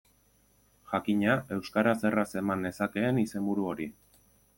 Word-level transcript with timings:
Jakina, 0.93 1.35
euskaraz 1.57 1.95
erraz 2.11 2.23
eman 2.41 2.65
nezakeen 2.69 3.21
izenburu 3.25 3.69
hori. 3.75 3.89